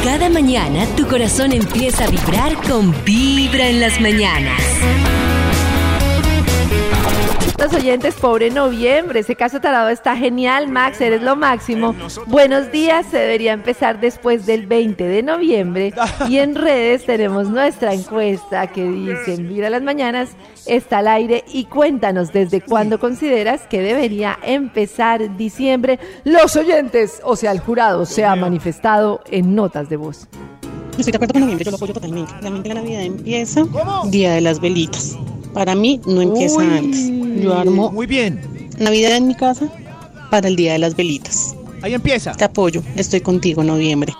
Cada 0.04 0.28
mañana 0.28 0.86
tu 0.96 1.06
corazón 1.06 1.52
empieza 1.52 2.04
a 2.04 2.08
vibrar 2.08 2.54
con 2.68 2.92
Vibra 3.04 3.68
en 3.68 3.80
las 3.80 4.00
mañanas. 4.00 4.60
Los 7.58 7.72
oyentes, 7.74 8.14
pobre 8.16 8.50
noviembre, 8.50 9.20
ese 9.20 9.36
caso 9.36 9.60
tarado 9.60 9.88
está 9.88 10.16
genial, 10.16 10.68
Max, 10.68 11.00
eres 11.00 11.22
lo 11.22 11.36
máximo. 11.36 11.94
Buenos 12.26 12.72
días, 12.72 13.06
se 13.10 13.18
debería 13.18 13.52
empezar 13.52 14.00
después 14.00 14.46
del 14.46 14.66
20 14.66 15.04
de 15.04 15.22
noviembre 15.22 15.94
y 16.28 16.38
en 16.38 16.54
redes 16.54 17.06
tenemos 17.06 17.48
nuestra 17.48 17.94
encuesta 17.94 18.66
que 18.66 18.84
dice, 18.84 19.36
mira 19.38 19.70
las 19.70 19.82
mañanas, 19.82 20.30
está 20.66 20.98
al 20.98 21.08
aire 21.08 21.44
y 21.52 21.64
cuéntanos 21.64 22.32
desde 22.32 22.60
cuándo 22.60 22.98
consideras 22.98 23.62
que 23.68 23.80
debería 23.80 24.38
empezar 24.42 25.36
diciembre. 25.36 25.98
Los 26.24 26.56
oyentes, 26.56 27.20
o 27.24 27.36
sea, 27.36 27.52
el 27.52 27.60
jurado, 27.60 28.06
se 28.06 28.24
ha 28.24 28.34
manifestado 28.34 29.20
en 29.30 29.54
notas 29.54 29.88
de 29.88 29.96
voz. 29.96 30.26
Estoy 30.98 31.12
de 31.12 31.16
acuerdo 31.16 31.32
con 31.32 31.40
noviembre, 31.42 31.64
yo 31.64 31.70
lo 31.70 31.76
apoyo 31.76 31.94
totalmente. 31.94 32.32
Realmente 32.40 32.68
la 32.68 32.74
Navidad 32.74 33.02
empieza 33.02 33.64
Día 34.10 34.32
de 34.32 34.40
las 34.40 34.60
Velitas. 34.60 35.16
Para 35.54 35.74
mí 35.74 36.00
no 36.06 36.20
empieza 36.22 36.56
Uy. 36.58 36.66
antes. 36.78 37.10
Yo 37.42 37.56
armo 37.56 37.90
Muy 37.92 38.06
bien. 38.06 38.40
Navidad 38.78 39.16
en 39.16 39.28
mi 39.28 39.34
casa 39.34 39.66
para 40.30 40.48
el 40.48 40.56
Día 40.56 40.72
de 40.72 40.78
las 40.78 40.96
Velitas. 40.96 41.54
Ahí 41.82 41.94
empieza. 41.94 42.32
Te 42.32 42.44
apoyo, 42.44 42.82
estoy 42.96 43.20
contigo 43.20 43.62
noviembre. 43.62 44.14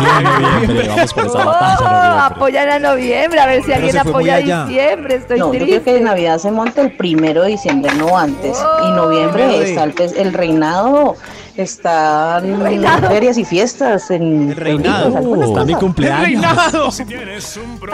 Noviembre, 0.00 0.88
vamos 0.88 1.12
por 1.14 1.26
esa 1.26 1.42
Oh, 1.42 1.46
batalla, 1.46 2.26
apoyan 2.26 2.68
a 2.70 2.78
noviembre, 2.78 3.40
a 3.40 3.46
ver 3.46 3.60
si 3.62 3.66
Pero 3.70 3.76
alguien 3.76 3.98
apoya 3.98 4.34
a 4.36 4.38
diciembre, 4.66 5.14
estoy 5.16 5.38
No, 5.38 5.46
yo 5.46 5.50
triste. 5.58 5.82
creo 5.82 5.98
que 5.98 6.00
Navidad 6.04 6.38
se 6.38 6.50
monta 6.50 6.80
el 6.82 6.92
primero 6.96 7.42
de 7.42 7.50
diciembre, 7.50 7.92
no 7.96 8.16
antes. 8.16 8.56
y 8.58 8.80
Primero 8.80 8.96
noviembre 9.04 9.70
está 9.70 9.84
el, 9.84 9.94
el 10.16 10.32
reinado, 10.32 11.16
están 11.56 12.62
ferias 13.08 13.38
y 13.38 13.44
fiestas. 13.44 14.10
En 14.10 14.50
El 14.50 14.56
reinado. 14.56 15.16
algunas 15.16 15.48
Está 15.48 15.64
mi 15.64 15.72
cosas. 15.74 15.74
¡El 15.74 15.76
cumpleaños. 15.78 16.24
reinado! 16.26 16.88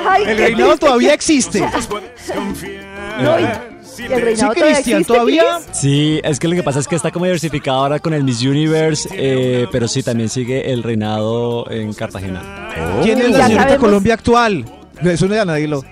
Ay, 0.08 0.22
El 0.26 0.38
reinado 0.38 0.68
triste. 0.70 0.86
todavía 0.86 1.14
existe. 1.14 1.64
puedes 1.88 2.30
confiar. 2.34 3.22
No, 3.22 3.40
y- 3.40 3.44
Si 3.82 4.04
y 4.04 4.08
te- 4.08 4.14
el 4.14 4.22
reinado 4.22 4.52
Sí, 4.54 4.60
Cristian, 4.60 5.04
todavía. 5.04 5.42
Sí, 5.72 6.20
es 6.22 6.38
que 6.38 6.46
lo 6.46 6.54
que 6.54 6.62
pasa 6.62 6.78
es 6.78 6.86
que 6.86 6.94
está 6.94 7.10
como 7.10 7.24
diversificado 7.24 7.78
ahora 7.78 7.98
con 7.98 8.14
el 8.14 8.22
Miss 8.22 8.42
Universe, 8.42 9.08
eh, 9.12 9.66
pero 9.72 9.88
sí, 9.88 10.04
también 10.04 10.28
sigue 10.28 10.72
el 10.72 10.84
reinado 10.84 11.68
en 11.68 11.92
Cartagena. 11.94 12.70
¿Quién 13.02 13.18
es 13.20 13.30
la 13.30 13.46
señorita. 13.48 13.76
Colombia 13.78 14.14
actual? 14.14 14.64
Eso 15.02 15.26
no 15.26 15.34
nadie 15.44 15.66
lo. 15.66 15.82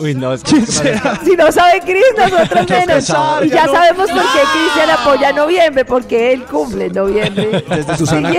Uy, 0.00 0.14
no, 0.14 0.32
es 0.32 0.42
que 0.42 0.52
¿Quién 0.52 0.66
será? 0.66 1.20
Si 1.22 1.36
no 1.36 1.52
sabe 1.52 1.80
Cris, 1.80 2.02
nosotros 2.16 2.68
menos. 2.70 3.08
Y 3.42 3.50
ya 3.50 3.66
no. 3.66 3.72
sabemos 3.72 4.10
por 4.10 4.22
qué 4.22 4.38
Cristian 4.52 4.90
apoya 4.90 5.32
noviembre, 5.32 5.84
porque 5.84 6.32
él 6.32 6.44
cumple 6.44 6.86
en 6.86 6.92
noviembre. 6.94 7.64
Desde 7.68 7.96
Susana. 7.98 8.32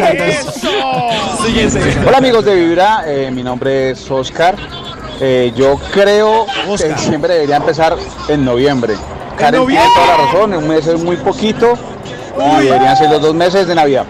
Hola 2.08 2.18
amigos 2.18 2.46
de 2.46 2.56
Vibra, 2.56 3.04
eh, 3.06 3.30
mi 3.32 3.44
nombre 3.44 3.92
es 3.92 4.10
Oscar. 4.10 4.56
Eh, 5.20 5.54
yo 5.56 5.80
creo 5.94 6.48
Oscar. 6.68 6.90
que 6.90 6.96
diciembre 6.96 7.34
debería 7.36 7.58
empezar 7.58 7.96
en 8.28 8.44
noviembre. 8.44 8.96
Karen 9.38 9.62
noviembre? 9.62 9.88
tiene 9.88 10.08
toda 10.08 10.18
la 10.18 10.26
razón, 10.26 10.54
un 10.56 10.68
mes 10.68 10.88
es 10.88 11.04
muy 11.04 11.16
poquito 11.18 11.74
Uy. 12.38 12.64
y 12.64 12.66
deberían 12.66 12.98
ser 12.98 13.12
los 13.12 13.22
dos 13.22 13.36
meses 13.36 13.68
de 13.68 13.76
Navidad. 13.76 14.06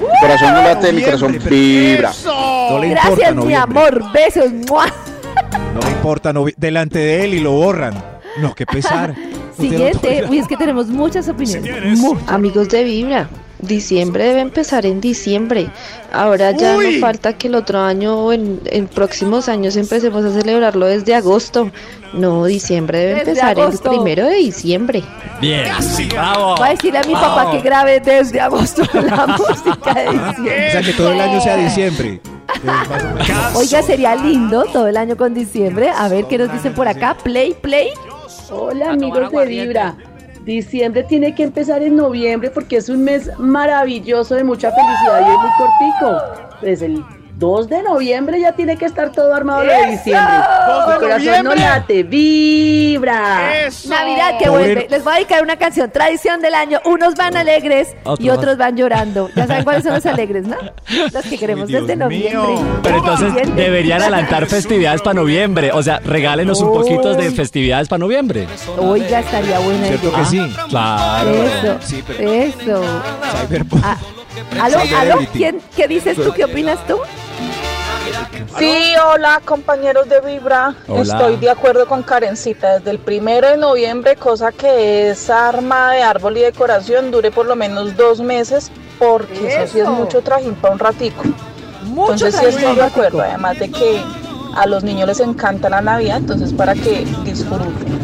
Mi 0.00 0.20
corazón 0.20 0.52
no 0.52 0.62
late, 0.62 0.92
mi 0.92 1.02
corazón 1.02 1.38
vibra. 1.48 2.12
No 2.26 2.78
le 2.78 2.88
importa 2.88 3.16
Gracias, 3.16 3.34
mi 3.36 3.54
amor. 3.54 4.12
Besos. 4.12 4.52
¡mua! 4.68 4.86
No 5.74 5.80
le 5.80 5.90
importa 5.90 6.32
novi- 6.32 6.54
delante 6.56 6.98
de 6.98 7.24
él 7.24 7.34
y 7.34 7.40
lo 7.40 7.52
borran. 7.52 7.94
No, 8.40 8.54
qué 8.54 8.66
pesar. 8.66 9.14
No 9.56 9.62
Siguiente. 9.70 10.24
Uy, 10.28 10.38
es 10.38 10.48
que 10.48 10.56
tenemos 10.56 10.88
muchas 10.88 11.28
opiniones. 11.28 12.00
Amigos 12.26 12.68
de 12.70 12.82
Vibra, 12.82 13.28
diciembre 13.60 14.24
debe 14.24 14.40
empezar 14.40 14.84
en 14.84 15.00
diciembre. 15.00 15.68
Ahora 16.12 16.50
ya 16.50 16.76
Uy. 16.76 16.94
no 16.96 17.00
falta 17.00 17.34
que 17.34 17.46
el 17.46 17.54
otro 17.54 17.78
año 17.78 18.16
o 18.18 18.32
en, 18.32 18.60
en 18.64 18.88
próximos 18.88 19.48
años 19.48 19.76
empecemos 19.76 20.24
a 20.24 20.32
celebrarlo 20.32 20.86
desde 20.86 21.14
agosto. 21.14 21.70
No, 22.14 22.44
diciembre 22.46 22.98
debe 22.98 23.14
Desde 23.20 23.30
empezar 23.30 23.50
agosto. 23.60 23.92
el 23.92 23.96
primero 23.98 24.26
de 24.26 24.34
diciembre. 24.38 25.04
Bien, 25.40 25.68
bravo. 26.10 26.56
Voy 26.56 26.66
a 26.66 26.70
decirle 26.72 26.98
a 26.98 27.04
mi 27.04 27.12
papá 27.14 27.52
que 27.52 27.60
grabe 27.60 28.00
desde 28.00 28.40
agosto 28.40 28.82
la 28.92 29.26
música 29.38 29.94
de 29.94 30.08
O 30.08 30.12
diciembre. 30.12 30.70
sea, 30.72 30.82
que 30.82 30.92
todo 30.94 31.12
el 31.12 31.20
año 31.20 31.40
sea 31.40 31.56
diciembre. 31.56 32.20
Oiga, 33.54 33.82
sería 33.82 34.14
lindo 34.16 34.64
todo 34.72 34.88
el 34.88 34.96
año 34.96 35.16
con 35.16 35.34
diciembre. 35.34 35.90
A 35.90 36.08
ver 36.08 36.26
qué 36.26 36.38
nos 36.38 36.52
dicen 36.52 36.74
por 36.74 36.88
acá. 36.88 37.16
Play, 37.22 37.54
play. 37.54 37.90
Hola 38.50 38.90
amigos 38.90 39.30
de 39.30 39.46
Vibra. 39.46 39.96
Diciembre 40.44 41.04
tiene 41.04 41.34
que 41.34 41.44
empezar 41.44 41.82
en 41.82 41.96
noviembre 41.96 42.50
porque 42.50 42.76
es 42.76 42.88
un 42.88 43.02
mes 43.04 43.30
maravilloso 43.38 44.34
de 44.34 44.44
mucha 44.44 44.70
felicidad 44.70 45.20
y 45.20 45.32
es 45.32 45.38
muy 45.38 45.50
cortico. 45.56 46.58
Pues 46.60 46.82
el 46.82 47.02
2 47.36 47.68
de 47.68 47.82
noviembre 47.82 48.40
ya 48.40 48.52
tiene 48.52 48.76
que 48.76 48.84
estar 48.84 49.10
todo 49.10 49.34
armado 49.34 49.64
lo 49.64 49.72
de 49.72 49.86
diciembre. 49.90 50.34
2 50.68 50.86
de 50.86 50.94
Mi 50.94 51.00
corazón 51.00 51.44
no 51.44 51.54
late, 51.54 52.02
vibra. 52.04 53.40
Navidad 53.88 54.38
que 54.38 54.48
vuelve. 54.48 54.86
Les 54.88 55.02
voy 55.02 55.12
a 55.12 55.16
dedicar 55.16 55.42
una 55.42 55.56
canción, 55.56 55.90
tradición 55.90 56.40
del 56.40 56.54
año. 56.54 56.80
Unos 56.84 57.14
van 57.16 57.36
alegres 57.36 57.88
y 58.18 58.30
Otros 58.30 58.56
van 58.56 58.76
llorando. 58.76 59.30
Ya 59.34 59.46
saben 59.46 59.64
cuáles 59.64 59.82
son 59.82 59.94
los 59.94 60.06
alegres, 60.06 60.46
¿no? 60.46 60.56
Los 61.12 61.24
que 61.24 61.36
queremos 61.38 61.66
Dios 61.68 61.82
desde 61.82 61.96
noviembre. 61.96 62.38
mío. 62.54 62.64
Pero 62.82 62.98
entonces 62.98 63.56
deberían 63.56 64.00
adelantar 64.02 64.46
festividades 64.48 65.02
para 65.02 65.14
noviembre. 65.14 65.72
O 65.72 65.82
sea, 65.82 65.98
regálenos 65.98 66.60
un 66.60 66.72
poquito 66.72 67.14
de 67.14 67.30
festividades 67.32 67.88
para 67.88 67.98
noviembre. 67.98 68.46
Oiga, 68.78 69.20
estaría 69.20 69.58
buena 69.58 69.86
Cierto 69.88 70.08
idea. 70.08 70.18
que 70.18 70.24
sí. 70.26 70.54
Claro. 70.68 71.30
Eso, 71.30 71.76
Sí, 71.80 72.04
pero- 72.06 72.30
eso. 72.32 72.82
Cyberpunk. 73.48 73.82
Ah, 73.84 73.96
¿Aló, 74.60 74.78
aló? 74.98 75.18
¿Quién, 75.32 75.60
¿Qué 75.76 75.88
dices 75.88 76.16
tú? 76.16 76.32
¿Qué 76.32 76.44
opinas 76.44 76.78
tú? 76.86 76.96
Sí, 78.58 78.94
hola 79.10 79.40
compañeros 79.44 80.08
de 80.08 80.20
Vibra. 80.20 80.74
Hola. 80.88 81.02
Estoy 81.02 81.36
de 81.36 81.50
acuerdo 81.50 81.86
con 81.86 82.02
Karencita. 82.02 82.78
Desde 82.78 82.90
el 82.90 82.98
primero 82.98 83.48
de 83.48 83.56
noviembre, 83.56 84.16
cosa 84.16 84.52
que 84.52 85.10
esa 85.10 85.48
arma 85.48 85.92
de 85.92 86.02
árbol 86.02 86.36
y 86.36 86.40
decoración 86.40 87.10
dure 87.10 87.30
por 87.30 87.46
lo 87.46 87.56
menos 87.56 87.96
dos 87.96 88.20
meses, 88.20 88.70
porque 88.98 89.48
eso, 89.48 89.72
sí 89.72 89.80
es 89.80 89.88
mucho 89.88 90.22
trajín 90.22 90.54
para 90.54 90.74
un 90.74 90.78
ratico. 90.78 91.22
Mucho 91.84 92.12
Entonces 92.12 92.36
sí 92.36 92.46
estoy 92.46 92.76
de 92.76 92.82
acuerdo. 92.82 93.22
Además 93.22 93.58
de 93.58 93.70
que 93.70 94.02
a 94.54 94.66
los 94.66 94.84
niños 94.84 95.08
les 95.08 95.20
encanta 95.20 95.68
la 95.68 95.80
Navidad, 95.80 96.18
entonces 96.18 96.52
para 96.52 96.74
que 96.74 97.04
disfruten. 97.24 98.03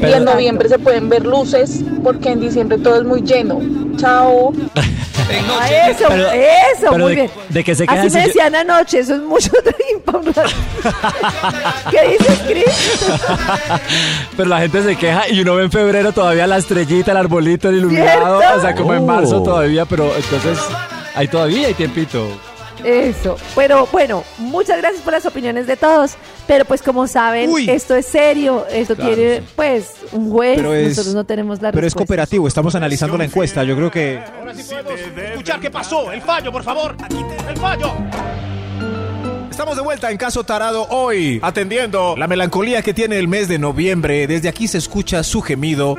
Y 0.00 0.12
en 0.12 0.24
noviembre 0.24 0.68
se 0.68 0.78
pueden 0.78 1.08
ver 1.08 1.24
luces, 1.26 1.80
porque 2.02 2.30
en 2.32 2.40
diciembre 2.40 2.78
todo 2.78 2.96
es 2.96 3.04
muy 3.04 3.22
lleno. 3.22 3.60
Chao. 3.96 4.52
Ah, 5.58 5.68
eso, 5.90 6.04
Pero- 6.06 6.30
eso, 6.32 6.86
pero 6.90 7.04
muy 7.04 7.14
de- 7.14 7.22
bien. 7.22 7.30
de 7.48 7.64
que 7.64 7.74
se 7.74 7.84
Así 7.88 8.10
me 8.10 8.26
decían 8.26 8.54
anoche, 8.54 8.98
eso 8.98 9.14
es 9.14 9.22
mucho 9.22 9.50
ratito. 9.64 10.20
¿Qué 11.90 12.08
dices, 12.18 12.38
Cris? 12.46 13.10
Pero 14.36 14.48
la 14.50 14.60
gente 14.60 14.82
se 14.82 14.96
queja 14.96 15.26
y 15.30 15.40
uno 15.40 15.54
ve 15.54 15.64
en 15.64 15.70
febrero 15.72 16.12
todavía 16.12 16.46
la 16.46 16.58
estrellita, 16.58 17.12
el 17.12 17.16
arbolito, 17.16 17.70
el 17.70 17.76
iluminado. 17.76 18.38
¿Cierto? 18.38 18.58
O 18.58 18.60
sea, 18.60 18.74
como 18.74 18.92
en 18.92 19.00
Oh. 19.02 19.06
marzo 19.06 19.42
todavía, 19.42 19.86
pero 19.86 20.12
entonces 20.14 20.58
ahí 21.14 21.26
todavía 21.26 21.68
hay 21.68 21.74
tiempito. 21.74 22.26
Eso. 22.84 23.36
Pero 23.56 23.88
bueno, 23.90 24.22
muchas 24.38 24.78
gracias 24.78 25.02
por 25.02 25.12
las 25.12 25.24
opiniones 25.26 25.66
de 25.66 25.76
todos. 25.76 26.12
Pero 26.46 26.64
pues 26.64 26.82
como 26.82 27.06
saben, 27.06 27.50
Uy. 27.50 27.68
esto 27.70 27.94
es 27.94 28.06
serio. 28.06 28.66
Esto 28.70 28.94
Claro, 28.94 29.14
tiene 29.14 29.38
sí. 29.38 29.44
pues 29.56 29.90
un 30.12 30.30
juez. 30.30 30.56
Pero 30.56 30.74
es- 30.74 30.88
Nosotros 30.90 31.14
no 31.14 31.24
tenemos 31.24 31.62
la 31.62 31.72
Pero 31.72 31.86
es 31.86 31.94
cooperativo, 31.94 32.46
estamos 32.46 32.74
analizando 32.74 33.16
la 33.16 33.24
encuesta. 33.24 33.64
Yo 33.64 33.74
creo 33.76 33.90
que. 33.90 34.22
escuchar 35.30 35.60
qué 35.60 35.70
pasó. 35.70 36.12
El 36.12 36.20
fallo, 36.22 36.52
por 36.52 36.62
favor. 36.62 36.96
El 37.48 37.56
fallo. 37.56 37.92
Estamos 39.50 39.76
de 39.76 39.82
vuelta 39.82 40.10
en 40.10 40.16
Caso 40.18 40.42
Tarado 40.42 40.86
hoy, 40.90 41.38
atendiendo 41.40 42.16
la 42.18 42.26
melancolía 42.26 42.82
que 42.82 42.92
tiene 42.92 43.18
el 43.20 43.28
mes 43.28 43.46
de 43.46 43.58
noviembre. 43.60 44.26
Desde 44.26 44.48
aquí 44.48 44.66
se 44.66 44.78
escucha 44.78 45.22
su 45.22 45.40
gemido. 45.42 45.96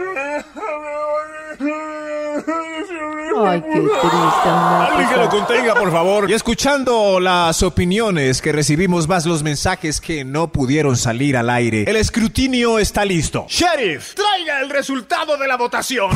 Ay, 3.37 3.61
qué 3.61 3.79
triste. 3.79 4.49
Alguien 4.49 5.09
que 5.09 5.17
lo 5.17 5.29
contenga, 5.29 5.73
por 5.73 5.91
favor. 5.91 6.29
Y 6.29 6.33
escuchando 6.33 7.19
las 7.19 7.63
opiniones 7.63 8.41
que 8.41 8.51
recibimos, 8.51 9.07
más 9.07 9.25
los 9.25 9.43
mensajes 9.43 9.99
que 9.99 10.23
no 10.23 10.47
pudieron 10.47 10.95
salir 10.95 11.35
al 11.35 11.49
aire, 11.49 11.83
el 11.87 11.95
escrutinio 11.97 12.79
está 12.79 13.03
listo. 13.03 13.45
Sheriff, 13.49 14.13
traiga 14.15 14.61
el 14.61 14.69
resultado 14.69 15.37
de 15.37 15.47
la 15.47 15.57
votación. 15.57 16.09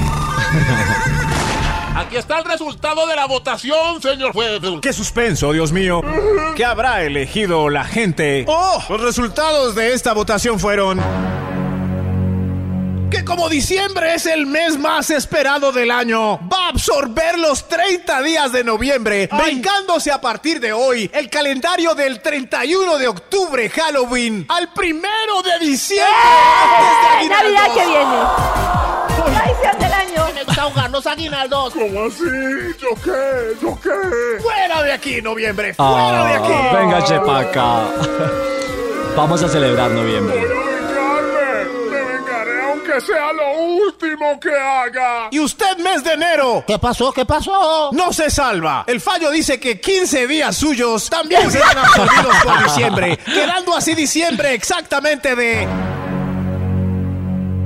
Aquí 1.96 2.16
está 2.16 2.40
el 2.40 2.46
resultado 2.46 3.06
de 3.08 3.16
la 3.16 3.26
votación, 3.26 4.02
señor 4.02 4.32
juez. 4.32 4.62
¡Qué 4.82 4.94
suspenso, 4.94 5.52
Dios 5.52 5.74
mío! 5.74 6.02
¿Qué 6.56 6.64
habrá 6.64 7.04
elegido 7.04 7.70
la 7.70 7.84
gente? 7.84 8.46
¡Oh! 8.48 8.82
Los 8.90 9.02
resultados 9.02 9.76
de 9.76 9.94
esta 9.94 10.14
votación 10.14 10.60
fueron... 10.60 11.02
Que 13.10 13.25
como 13.25 13.50
diciembre 13.50 14.13
es 14.13 14.25
el 14.25 14.46
mes 14.46 14.78
más 14.78 15.10
esperado 15.10 15.72
del 15.72 15.89
año, 15.92 16.39
va 16.51 16.66
a 16.66 16.70
absorber 16.70 17.39
los 17.39 17.68
30 17.68 18.22
días 18.22 18.51
de 18.51 18.63
noviembre, 18.63 19.28
brincándose 19.32 20.12
a 20.12 20.22
partir 20.22 20.60
de 20.60 20.74
hoy 20.74 21.10
el 21.13 21.30
calendario 21.30 21.96
del 21.96 22.22
31 22.22 22.98
de 22.98 23.08
octubre, 23.08 23.70
Halloween, 23.70 24.46
al 24.50 24.72
primero 24.74 25.42
de 25.44 25.66
diciembre. 25.66 26.08
¡Eh! 27.22 27.30
Navidad 27.30 27.74
que 27.74 27.86
viene. 27.86 29.36
Traición 29.36 29.80
del 29.80 29.94
año. 29.94 30.10
Aguinaldos. 31.06 31.74
¿Cómo 31.74 32.06
así? 32.06 32.24
¿Yo 32.80 32.89
qué? 33.04 33.58
¿Yo 33.62 33.80
qué? 33.82 34.42
¡Fuera 34.42 34.84
de 34.84 34.92
aquí, 34.92 35.22
noviembre! 35.22 35.74
¡Fuera 35.74 36.25
de 36.25 36.34
aquí! 36.34 36.51
Ah, 36.54 36.72
venga, 36.74 37.04
Chepaca. 37.04 37.88
Vamos 39.16 39.42
a 39.44 39.50
celebrar 39.50 39.92
noviembre. 39.92 40.69
Sea 43.01 43.34
lo 43.34 43.58
último 43.60 44.39
que 44.39 44.50
haga. 44.50 45.27
Y 45.32 45.39
usted, 45.39 45.77
mes 45.77 46.03
de 46.03 46.13
enero, 46.13 46.63
¿Qué 46.68 46.77
pasó? 46.79 47.12
¿Qué 47.12 47.25
pasó? 47.25 47.89
no 47.94 48.13
se 48.13 48.29
salva. 48.29 48.84
El 48.88 49.01
fallo 49.01 49.32
dice 49.32 49.60
que 49.60 49.79
15 49.79 50.27
días 50.27 50.56
suyos 50.56 51.10
también 51.10 51.50
serán 51.51 51.77
absorbidos 51.77 52.36
por 52.44 52.63
diciembre, 52.63 53.18
quedando 53.25 53.75
así 53.75 53.96
diciembre 53.96 54.53
exactamente 54.53 55.36
de... 55.36 55.68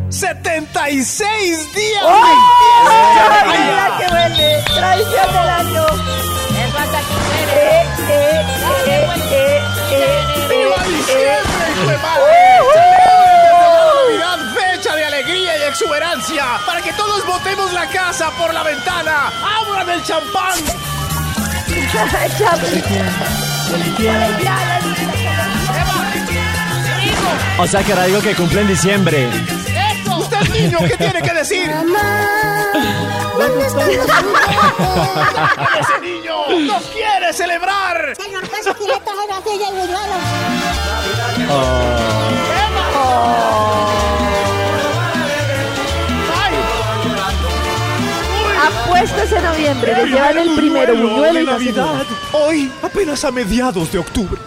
76 0.09 1.73
días 1.73 2.03
¡Oh! 2.03 2.19
que 3.99 4.07
vuelve. 4.11 4.63
Traición 4.75 5.27
del 5.33 5.49
año. 5.49 5.85
Eh, 7.55 7.85
eh, 8.09 8.45
eh, 8.85 9.07
eh, 9.31 9.61
eh, 9.91 10.21
¡Viva 10.49 10.75
eh, 11.09 11.39
eh. 11.89 12.42
Exuberancia, 15.73 16.45
para 16.67 16.81
que 16.83 16.93
todos 16.93 17.25
botemos 17.25 17.73
la 17.73 17.87
casa 17.87 18.29
por 18.37 18.53
la 18.53 18.61
ventana. 18.61 19.31
¡Abran 19.57 19.89
el 19.89 20.03
champán! 20.03 20.59
O 27.57 27.67
sea 27.67 27.83
que 27.83 27.91
era 27.91 28.03
algo 28.03 28.21
que 28.21 28.35
cumple 28.35 28.61
en 28.61 28.67
diciembre. 28.67 29.29
¿Usted, 30.15 30.49
niño, 30.49 30.77
qué 30.87 30.95
tiene 30.95 31.21
que 31.23 31.33
decir? 31.33 31.71
¡Ese 35.79 35.99
niño 36.01 36.35
no 36.67 36.79
quiere 36.81 37.33
celebrar! 37.33 38.15
Señor 38.15 38.43
Apuestos 48.93 49.31
en 49.31 49.43
noviembre. 49.43 49.93
Les 49.95 50.05
llevan 50.05 50.37
el 50.37 50.55
primero 50.55 50.95
buñuelo 50.95 51.39
se 51.39 51.45
Navidad. 51.45 52.05
Hoy, 52.31 52.71
apenas 52.83 53.25
a 53.25 53.31
mediados 53.31 53.91
de 53.91 53.97
octubre. 53.99 54.39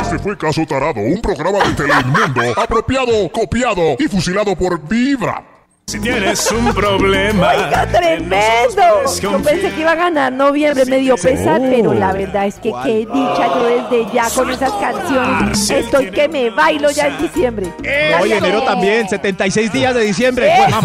Este 0.00 0.18
fue 0.20 0.38
Caso 0.38 0.64
Tarado, 0.64 1.00
un 1.00 1.20
programa 1.20 1.58
de 1.64 1.72
Telemundo 1.74 2.42
apropiado, 2.60 3.28
copiado 3.32 3.96
y 3.98 4.04
fusilado 4.04 4.54
por 4.54 4.80
Vibra. 4.86 5.53
Si 5.86 6.00
tienes 6.00 6.50
un 6.50 6.72
problema. 6.72 7.50
Oiga, 7.50 7.86
tremendo. 7.86 8.82
Yo 9.20 9.38
pensé 9.42 9.70
que 9.70 9.80
iba 9.82 9.92
a 9.92 9.94
ganar 9.94 10.32
noviembre, 10.32 10.86
me 10.86 10.98
dio 10.98 11.14
pesar, 11.16 11.60
pero 11.60 11.92
la 11.92 12.12
verdad 12.12 12.46
es 12.46 12.54
que 12.54 12.72
qué 12.84 12.98
dicha 13.00 13.46
yo 13.54 13.64
desde 13.66 14.12
ya 14.12 14.30
con 14.30 14.50
esas 14.50 14.72
canciones. 14.72 15.70
Estoy 15.70 16.10
que 16.10 16.28
me 16.28 16.50
bailo 16.50 16.90
ya 16.90 17.08
en 17.08 17.18
diciembre. 17.22 17.72
Oye, 18.20 18.38
enero 18.38 18.62
también, 18.62 19.08
76 19.08 19.72
días 19.72 19.94
de 19.94 20.00
diciembre. 20.00 20.52
¡Eso! 20.66 20.78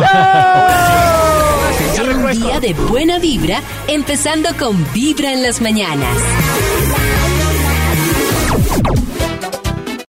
Un 2.01 2.31
día 2.31 2.59
de 2.59 2.73
buena 2.73 3.19
vibra, 3.19 3.61
empezando 3.87 4.49
con 4.57 4.85
Vibra 4.93 5.31
en 5.31 5.43
las 5.43 5.61
mañanas. 5.61 6.17